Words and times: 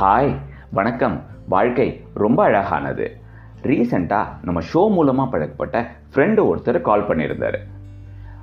Hi 0.00 0.34
வணக்கம். 0.70 1.22
வாழ்க்கை 1.48 2.04
ரொம்ப 2.14 2.44
அழகானது. 2.44 3.16
ரீசெண்டாக 3.62 4.26
நம்ம 4.42 4.60
ஷோ 4.72 4.90
மூலமாக 4.90 5.30
பழக்கப்பட்ட 5.30 5.90
ஃப்ரெண்டு 6.14 6.40
ஒருத்தர் 6.50 6.80
கால் 6.80 7.08
பண்ணியிருந்தாரு. 7.08 7.56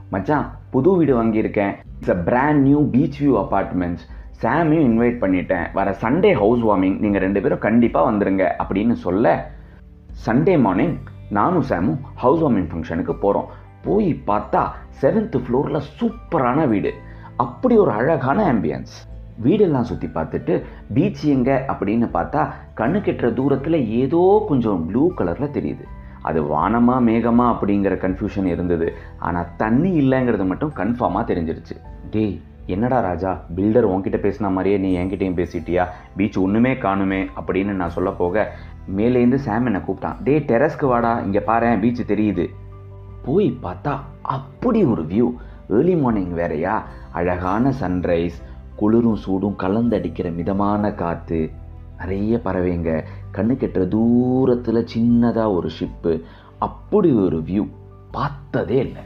மச்சான் 0.10 0.52
புது 0.70 0.98
வீடு 0.98 1.24
வாங்கியிருக்கேன். 1.24 1.74
It's 2.00 2.10
a 2.10 2.16
brand 2.16 2.62
new 2.62 2.90
beach 2.90 3.24
view 3.24 3.34
apartments 3.44 4.06
சாமியும் 4.42 4.88
இன்வைட் 4.90 5.22
பண்ணிட்டேன். 5.24 5.74
வர 5.74 5.96
சண்டே 6.02 6.34
ஹவுஸ் 6.34 6.62
வார்மிங் 6.62 7.00
நீங்கள் 7.00 7.22
ரெண்டு 7.22 7.42
பேரும் 7.42 7.60
கண்டிப்பாக 7.60 8.12
வந்துடுங்க 8.12 8.52
அப்படின்னு 8.60 8.92
சொல்ல 8.92 9.52
சண்டே 10.26 10.60
மார்னிங் 10.60 10.98
நானும் 11.30 11.64
சாமும் 11.70 12.00
ஹவுஸ் 12.16 12.42
வார்மிங் 12.42 12.70
ஃபங்க்ஷனுக்கு 12.74 13.14
போகிறோம் 13.14 13.46
போய் 13.84 14.22
பார்த்தா 14.28 14.68
செவன்த் 15.02 15.42
ஃப்ளோரில் 15.48 15.82
சூப்பரான 16.00 16.68
வீடு. 16.68 16.94
அப்படி 17.38 17.78
ஒரு 17.78 17.92
அழகான 17.92 18.54
ஆம்பியன்ஸ் 18.54 18.94
வீடெல்லாம் 19.44 19.88
சுற்றி 19.90 20.08
பார்த்துட்டு 20.08 20.54
பீச் 20.94 21.24
எங்க 21.26 21.66
அப்படின்னு 21.68 22.08
பார்த்தா 22.14 22.42
கண்ணு 22.78 23.00
கெட்டுற 23.08 23.34
தூரத்தில் 23.34 23.88
ஏதோ 23.88 24.46
கொஞ்சம் 24.48 24.86
ப்ளூ 24.88 25.14
கலரில் 25.14 25.56
தெரியுது. 25.58 25.86
அது 26.22 26.42
வானமா 26.44 26.96
மேகமா 27.10 27.46
அப்படிங்கிற 27.54 27.96
கன்ஃபியூஷன் 28.06 28.46
இருந்தது. 28.46 28.94
ஆனால் 29.20 29.48
தண்ணி 29.58 29.92
இல்லைங்கிறது 30.02 30.46
மட்டும் 30.46 30.72
கன்ஃபார்மாக 30.76 31.24
தெரிஞ்சிருச்சு. 31.32 31.76
டேய் 32.12 32.40
என்னடா 32.66 33.00
ராஜா 33.00 33.32
பில்டர் 33.56 33.90
உன்கிட்ட 33.94 34.20
பேசின 34.26 34.52
மாதிரியே 34.52 34.78
நீ 34.78 34.92
என்கிட்டயும் 34.98 35.40
பேசிட்டியா? 35.42 35.86
பீச் 36.18 36.38
ஒன்றுமே 36.38 36.74
காணுமே 36.74 37.28
அப்படின்னு 37.40 37.74
நான் 37.82 37.90
சொல்ல 37.90 38.12
போக 38.12 38.48
மேலேருந்து 38.96 39.36
சாம் 39.36 39.66
என்னை 39.66 39.82
கூப்பிட்டான். 39.88 40.16
டே 40.24 40.40
டெரஸ்க்கு 40.40 40.86
வாடா 40.86 41.20
இங்கே 41.20 41.40
பாரு 41.40 41.78
பீச் 41.82 42.12
தெரியுது. 42.12 42.48
போய் 43.26 43.60
பார்த்தா 43.64 43.94
அப்படி 44.22 44.84
ஒரு 44.84 45.04
வியூ 45.04 45.28
ஏர்லி 45.70 45.96
மார்னிங் 45.96 46.34
வேறையா? 46.34 46.88
அழகான 47.12 47.74
சன்ரைஸ் 47.80 48.38
குளிரும் 48.76 49.16
சூடும் 49.16 49.56
கலந்தடிக்கிற 49.60 50.36
மிதமான 50.36 50.94
காற்று 50.94 51.52
நிறைய 52.00 52.42
பறவைங்க. 52.46 53.04
கண்ணு 53.32 53.56
கெட்டுற 53.56 53.88
தூரத்தில் 53.88 54.86
சின்னதாக 54.96 55.54
ஒரு 55.54 55.70
ஷிப்பு 55.80 56.22
அப்படி 56.60 57.12
ஒரு 57.12 57.38
வியூ 57.38 57.68
பார்த்ததே 58.12 58.76
இல்லை. 58.76 59.02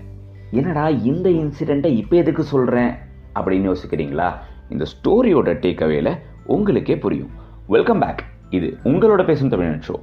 என்னடா 0.51 0.89
இந்த 0.89 1.29
இன்சிடெண்ட்டை 1.29 1.85
இப்போ 1.85 2.16
எதுக்கு 2.16 2.43
சொல்கிறேன் 2.43 2.91
அப்படின்னு 3.35 3.75
யோசிக்கிறீங்களா? 3.75 4.33
இந்த 4.69 4.85
ஸ்டோரியோட 4.85 5.53
டேக்அவேல 5.53 6.17
உங்களுக்கே 6.45 6.97
புரியும். 6.97 7.29
வெல்கம் 7.67 7.99
பேக் 7.99 8.23
இது 8.49 8.77
உங்களோட 8.83 9.25
பேசும் 9.25 9.49
தமிழ் 9.49 9.79
ஷோ 9.88 9.94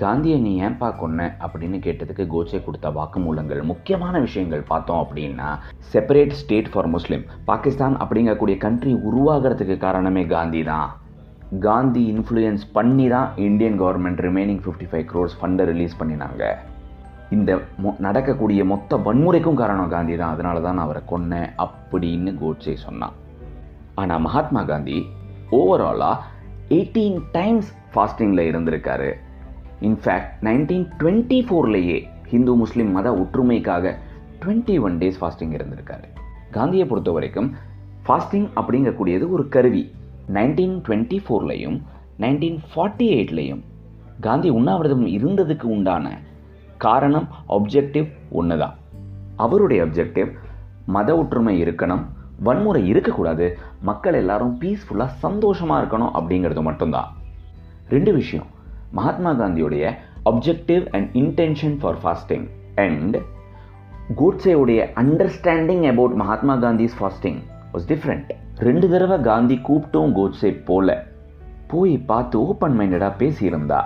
காந்தியை 0.00 0.38
நீ 0.40 0.62
ஏன்பா 0.62 0.96
கொன்ன? 0.98 1.36
அப்படின்னு 1.44 1.78
கேட்டதுக்கு 1.86 2.24
கோச்சே 2.34 2.64
கொடுத்த 2.64 2.88
வாக்குமூலங்கள். 2.90 3.62
முக்கியமான 3.62 4.18
விஷயங்கள் 4.18 4.62
பார்த்தோம் 4.68 5.00
அப்படின்னா 5.04 5.48
separate 5.92 6.30
state 6.30 6.70
for 6.72 6.86
Muslim 6.86 7.24
Pakistan 7.44 7.96
அப்படிங்கக்கூடிய 7.96 8.56
கண்ட்ரி 8.56 8.92
உருவாகிறதுக்கு 8.94 9.76
காரணமே 9.78 10.26
காந்தி 10.26 10.62
தான். 10.62 10.88
காந்தி 11.60 12.02
இன்ஃப்ளூயன்ஸ் 12.12 12.62
பண்ணி 12.72 13.08
தான் 13.08 13.28
Indian 13.36 13.80
government 13.80 14.22
remaining 14.26 14.62
fifty 14.64 14.86
five 14.92 15.06
crores 15.12 15.36
ஃபண்டை 15.40 15.64
ரிலீஸ் 15.64 15.98
பண்ணினாங்க. 16.00 16.42
இந்த 17.30 17.60
மொ 17.82 17.98
நடக்கக்கூடிய 17.98 18.64
மொத்த 18.64 18.96
வன்முறைக்கும் 18.96 19.54
காரணம் 19.54 19.88
காந்தி 19.88 20.16
தான். 20.16 20.30
அதனால 20.30 20.60
தான் 20.60 20.74
நான் 20.74 20.84
அவரை 20.84 21.02
கொன்னேன் 21.12 21.50
அப்படின்னு 21.64 22.38
கோட்சே 22.40 22.76
சொன்னான். 22.76 23.12
ஆனால் 23.94 24.20
மகாத்மா 24.20 24.62
காந்தி 24.62 25.06
ஓவராலாக 25.50 26.22
எயிட்டீன் 26.68 27.20
டைம்ஸ் 27.32 27.70
ஃபாஸ்டிங்கில் 27.94 28.48
இருந்திருக்காரு. 28.50 29.10
இன்ஃபேக்ட் 29.88 30.32
நைன்டீன் 30.46 30.86
டுவெண்ட்டி 30.98 31.38
ஃபோர்லேயே 31.46 31.98
ஹிந்து 32.32 32.54
முஸ்லீம் 32.54 32.90
மத 32.90 33.08
ஒற்றுமைக்காக 33.12 33.94
டுவெண்ட்டி 34.42 34.80
ஒன் 34.80 34.98
டேஸ் 34.98 35.18
ஃபாஸ்டிங் 35.20 35.54
இருந்திருக்காரு. 35.56 36.06
காந்தியை 36.50 36.86
பொறுத்த 36.86 37.10
வரைக்கும் 37.10 37.48
ஃபாஸ்டிங் 38.06 38.46
அப்படிங்கக்கூடியது 38.60 39.24
ஒரு 39.30 39.48
கருவி. 39.48 39.82
நைன்டீன் 40.36 40.76
டுவெண்ட்டி 40.86 41.18
ஃபோர்லையும் 41.24 41.78
நைன்டீன் 42.18 42.58
ஃபார்ட்டி 42.70 43.06
எயிட்லையும் 43.16 43.62
காந்தி 44.20 44.50
உண்ணாவிரதம் 44.50 45.06
இருந்ததுக்கு 45.06 45.66
உண்டான 45.76 46.06
காரணம் 46.76 47.28
அப்ஜெக்டிவ் 47.48 48.08
ஒன்று 48.30 48.58
தான் 48.58 48.74
அவருடைய 49.36 49.80
அப்ஜெக்டிவ் 49.84 50.30
மத 50.86 51.16
ஒற்றுமை 51.16 51.54
இருக்கணும் 51.64 52.04
வன்முறை 52.38 52.82
இருக்கக்கூடாது 52.88 53.46
மக்கள் 53.80 54.14
எல்லாரும் 54.14 54.54
பீஸ்ஃபுல்லாக 54.60 55.18
சந்தோஷமாக 55.24 55.80
இருக்கணும் 55.82 56.14
அப்படிங்கிறது 56.18 56.62
மட்டும்தான். 56.62 57.10
ரெண்டு 57.88 58.12
விஷயம். 58.12 58.48
மகாத்மா 58.92 59.30
காந்தியுடைய 59.32 59.94
objective 60.24 60.84
and 60.92 61.16
intention 61.16 61.78
for 61.78 61.98
fasting 62.02 62.46
and 62.74 63.16
கோட்ஸேவுடைய 64.16 64.80
understanding 64.96 65.88
about 65.88 66.12
Mahatma 66.12 66.56
Gandhi's 66.56 66.96
fasting 67.00 67.40
was 67.72 67.88
different 67.88 68.30
ரெண்டு 68.56 68.88
தடவை 68.88 69.20
காந்தி 69.20 69.60
கூப்பிட்டும் 69.68 70.12
கோட்ஸே 70.18 70.64
போல 70.64 71.04
போய் 71.68 71.98
பார்த்து 71.98 72.46
ஓப்பன் 72.46 72.78
மைண்டடாக 72.78 73.14
பேசியிருந்தா 73.18 73.82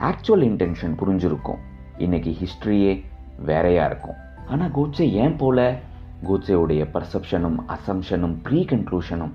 ஆக்சுவல் 0.00 0.44
இன்டென்ஷன் 0.48 0.94
புரிஞ்சிருக்கும். 0.98 1.60
இன்னைக்கு 1.98 2.36
ஹிஸ்ட்ரியே 2.40 3.04
வேறையாக 3.44 3.86
இருக்கும். 3.86 4.14
ஆனால் 4.48 4.70
கோட்ஸே 4.70 5.10
ஏன் 5.10 5.36
போல? 5.36 5.76
கோட்ஸேவுடைய 6.24 6.82
பர்செப்ஷனும் 6.92 7.58
அசம்ஷனும் 7.68 8.36
ப்ரீ 8.42 8.64
கன்க்ளூஷனும் 8.64 9.32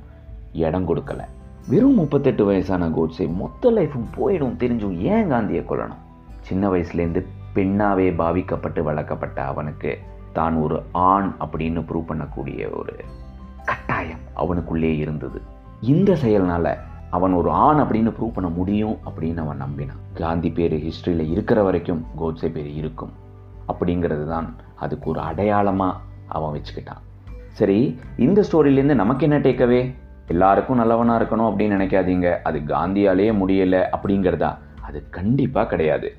இடம் 0.53 0.88
கொடுக்கல. 0.88 1.22
வெறும் 1.68 1.94
முப்பத்தெட்டு 1.94 2.46
வயசான 2.46 2.88
கோட்ஸே 2.90 3.25
மொத்த 3.34 3.72
லைஃபும் 3.72 4.07
போயிடும் 4.16 4.57
தெரிஞ்சும் 4.62 4.96
ஏன் 4.97 5.29
காந்தியை 5.29 5.63
கொல்லணும்? 5.68 6.01
சின்ன 6.41 6.69
வயசுலேருந்து 6.69 7.22
பெண்ணாவே 7.56 8.07
பாவிக்கப்பட்டு 8.22 8.81
வளர்க்கப்பட்ட 8.84 9.46
அவனுக்கு 9.46 9.97
தான் 10.34 10.56
ஒரு 10.56 10.81
ஆண் 10.91 11.29
அப்படின்னு 11.40 11.84
ப்ரூவ் 11.90 12.09
பண்ணக்கூடிய 12.09 12.69
ஒரு 12.79 12.96
கட்டாயம் 13.66 14.23
அவனுக்குள்ளே 14.34 14.97
இருந்தது. 14.97 15.41
இந்த 15.81 16.12
செயல்னால 16.13 16.75
அவன் 17.09 17.34
ஒரு 17.34 17.50
ஆண் 17.50 17.79
அப்படின்னு 17.79 18.13
ப்ரூவ் 18.18 18.34
பண்ண 18.34 18.50
முடியும் 18.50 18.97
அப்படின்னு 19.06 19.38
அவன் 19.38 19.62
நம்பினான். 19.62 20.03
காந்தி 20.13 20.52
பேர் 20.52 20.78
ஹிஸ்ட்ரியில் 20.88 21.31
இருக்கிற 21.31 21.63
வரைக்கும் 21.63 22.06
கோட்ஸே 22.22 22.52
பேர் 22.52 22.72
இருக்கும். 22.81 23.12
அப்படிங்கிறது 23.68 24.28
தான் 24.28 24.56
அதுக்கு 24.75 25.09
ஒரு 25.09 25.19
அடையாளமாக 25.19 26.00
அவன் 26.28 26.53
வச்சுக்கிட்டான். 26.56 27.03
சரி 27.50 28.00
இந்த 28.18 28.44
ஸ்டோரியிலேருந்து 28.52 29.02
நமக்கு 29.02 29.23
என்ன 29.29 29.38
டேக்கவே 29.40 29.81
எல்லாருக்கும் 30.28 30.78
நல்லவனாக 30.78 31.23
இருக்கணும் 31.23 31.39
அப்படின்னு 31.39 31.78
நினைக்காதீங்க. 31.78 32.38
அது 32.44 32.59
காந்தியாலேயே 32.59 33.34
முடியலை 33.34 33.84
அப்படிங்கிறதா? 33.91 34.57
அது 34.81 35.03
கண்டிப்பாக 35.09 35.67
கிடையாது. 35.67 36.16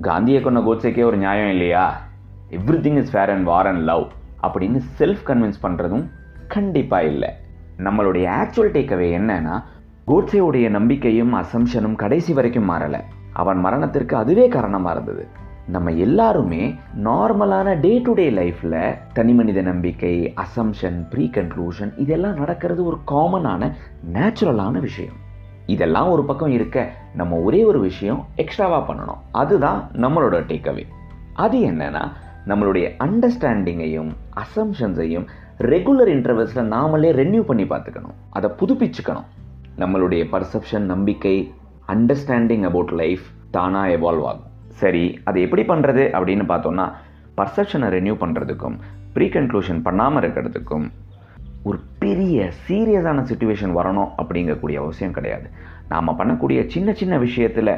காந்தியை 0.00 0.40
கொண்ட 0.40 0.60
கோட்ஸேக்கே 0.60 1.04
ஒரு 1.04 1.16
நியாயம் 1.16 1.50
இல்லையா? 1.50 2.00
Everything 2.80 2.96
is 2.96 3.10
fair 3.10 3.30
and 3.30 3.44
war 3.44 3.66
and 3.66 3.82
love 3.82 4.10
அப்படின்னு 4.42 4.80
செல்ஃப் 4.98 5.18
கன்வின்ஸ் 5.26 5.60
பண்ணுறதும் 5.62 6.10
கண்டிப்பாக 6.48 7.04
இல்லை. 7.04 7.32
நம்மளுடைய 7.78 8.24
ஆக்சுவல் 8.42 8.72
டேக்அவே 8.72 9.08
என்னன்னா 9.18 9.62
கோட்ஸேவுடைய 10.06 10.70
நம்பிக்கையும் 10.70 11.34
அசம்ஷனும் 11.34 11.96
கடைசி 11.96 12.32
வரைக்கும் 12.32 12.70
மாறலை. 12.70 13.00
அவன் 13.32 13.58
மரணத்திற்கு 13.58 14.16
அதுவே 14.16 14.48
காரணமாக 14.48 15.00
இருந்தது. 15.00 15.28
நம்ம 15.66 15.90
எல்லாருமே 15.90 16.74
நார்மலான 17.04 17.80
டே 17.80 17.98
டு 17.98 18.12
டே 18.12 18.30
லைஃப்பில் 18.30 18.98
தனி 19.12 19.32
மனித 19.32 19.60
நம்பிக்கை 19.60 20.34
அசம்ஷன் 20.36 21.08
ப்ரீ 21.10 21.30
கன்க்ளூஷன் 21.32 21.92
இதெல்லாம் 21.96 22.34
நடக்கிறது 22.34 22.84
ஒரு 22.84 22.98
காமனான 23.06 23.72
நேச்சுரலான 24.12 24.70
விஷயம். 24.70 25.12
இதெல்லாம் 25.66 26.08
ஒரு 26.08 26.24
பக்கம் 26.24 26.50
இருக்க 26.50 26.92
நம்ம 27.14 27.36
ஒரே 27.36 27.64
ஒரு 27.64 27.80
விஷயம் 27.80 28.26
எக்ஸ்ட்ராவாக 28.36 28.84
பண்ணணும். 28.88 29.18
அதுதான் 29.32 29.90
நம்மளோட 29.92 30.36
டேக்அவே 30.50 30.86
அது 31.34 31.58
என்னன்னா 31.58 32.12
நம்மளுடைய 32.46 32.90
அண்டர்ஸ்டாண்டிங்கையும் 32.98 34.10
அசம்ஷன்ஸையும் 34.36 35.26
ரெகுலர் 35.58 36.10
இன்டர்வல்ஸில் 36.16 36.70
நாமளே 36.74 37.10
ரெனியூ 37.12 37.40
பண்ணி 37.40 37.62
பார்த்துக்கணும். 37.62 38.16
அதை 38.30 38.50
புதுப்பிச்சுக்கணும். 38.50 39.24
நம்மளுடைய 39.78 40.24
பர்செப்ஷன் 40.32 40.88
நம்பிக்கை 40.92 41.52
அண்டர்ஸ்டாண்டிங் 41.88 42.62
அபவுட் 42.62 42.90
லைஃப் 42.90 43.22
தானாக 43.50 43.88
எவால்வ் 43.88 44.24
ஆகும். 44.24 44.54
சரி 44.82 45.04
அதை 45.28 45.42
எப்படி 45.46 45.62
பண்ணுறது 45.62 46.04
அப்படின்னு 46.18 46.44
பார்த்தோம்னா 46.52 46.86
பர்செப்ஷனை 47.38 47.88
ரெனியூ 47.96 48.14
பண்ணுறதுக்கும் 48.22 48.76
ப்ரீ 49.14 49.26
கன்க்ளூஷன் 49.28 49.82
பண்ணாமல் 49.82 50.22
இருக்கிறதுக்கும் 50.22 50.86
ஒரு 51.68 51.78
பெரிய 51.98 52.38
சீரியஸான 52.66 53.22
சுச்சுவேஷன் 53.30 53.72
வரணும் 53.78 54.10
அப்படிங்கக்கூடிய 54.20 54.76
அவசியம் 54.82 55.16
கிடையாது. 55.16 55.46
நாம் 55.88 56.18
பண்ணக்கூடிய 56.18 56.58
சின்ன 56.74 56.92
சின்ன 56.92 57.14
விஷயத்தில் 57.18 57.72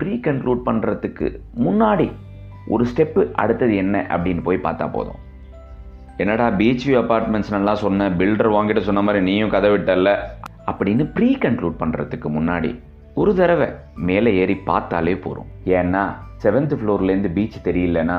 ப்ரீ 0.00 0.12
கன்க்ளூட் 0.26 0.62
பண்ணுறதுக்கு 0.68 1.26
முன்னாடி 1.66 2.06
ஒரு 2.68 2.84
ஸ்டெப்பு 2.90 3.22
அடுத்தது 3.42 3.74
என்ன 3.82 3.96
அப்படின்னு 4.14 4.42
போய் 4.42 4.64
பார்த்தா 4.66 4.86
போதும். 4.92 5.20
என்னடா 6.22 6.46
பீச் 6.60 6.84
வியூ 6.88 6.98
அப்பார்ட்மெண்ட்ஸ் 7.02 7.54
நல்லா 7.56 7.74
சொன்ன 7.84 8.08
பில்டர் 8.20 8.54
வாங்கிட்டு 8.56 8.82
சொன்ன 8.88 9.02
மாதிரி 9.02 9.24
நீயும் 9.24 9.54
கதை 9.56 9.70
விட்டல 9.70 10.12
அப்படின்னு 10.70 11.04
ப்ரீ 11.16 11.30
கன்க்ளூட் 11.44 11.80
பண்ணுறதுக்கு 11.82 12.30
முன்னாடி 12.30 12.70
ஒரு 13.16 13.34
தடவை 13.34 13.68
மேலே 13.94 14.30
ஏறி 14.34 14.54
பார்த்தாலே 14.54 15.12
போகிறோம் 15.16 15.46
ஏன்னா 15.64 16.02
செவன்த் 16.42 16.74
ஃப்ளோர்லேருந்து 16.78 17.32
பீச் 17.32 17.68
தெரியலனா 17.68 18.18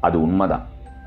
அது 0.00 0.22
உண்மைதான். 0.22 0.64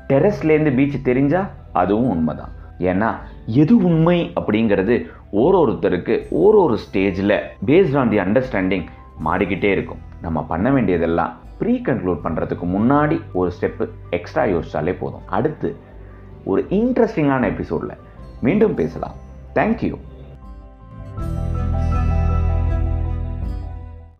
டெரஸ்லேருந்து 0.08 0.74
பீச் 0.74 1.04
தெரிஞ்சா 1.04 1.50
அதுவும் 1.72 2.08
உண்மைதான். 2.08 2.52
ஏன்னா 2.78 3.10
எது 3.46 3.76
உண்மை 3.76 4.32
அப்படிங்கிறது 4.40 4.94
ஒரு 5.30 5.56
ஒருத்தருக்கு 5.62 6.14
ஒரு 6.30 6.58
ஒரு 6.62 6.78
ஸ்டேஜில் 6.84 7.36
பேஸ்ட் 7.66 7.98
ஆன் 7.98 8.10
தி 8.10 8.18
அண்டர்ஸ்டாண்டிங் 8.18 8.84
மாறிக்கிட்டே 9.24 9.70
இருக்கும். 9.76 10.02
நம்ம 10.22 10.42
பண்ண 10.42 10.70
வேண்டியதெல்லாம் 10.70 11.36
ப்ரீ 11.58 11.80
கன்க்ளூட் 11.84 12.24
பண்ணுறதுக்கு 12.24 12.66
முன்னாடி 12.76 13.20
ஒரு 13.32 13.52
ஸ்டெப்பு 13.60 13.88
எக்ஸ்ட்ரா 14.10 14.44
யோசிச்சாலே 14.44 14.96
போதும். 14.98 15.26
அடுத்து 15.26 15.76
ஒரு 16.44 16.66
இன்ட்ரெஸ்டிங்கான 16.70 17.44
எபிசோடில் 17.44 17.96
மீண்டும் 18.40 18.74
பேசலாம். 18.74 19.14
தேங்க்யூ 19.54 19.94